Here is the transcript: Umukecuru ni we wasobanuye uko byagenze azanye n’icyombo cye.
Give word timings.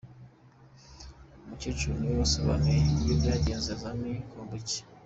Umukecuru 1.43 1.93
ni 1.97 2.07
we 2.11 2.15
wasobanuye 2.21 2.79
uko 2.93 3.13
byagenze 3.19 3.67
azanye 3.75 4.07
n’icyombo 4.13 4.55
cye. 4.67 4.81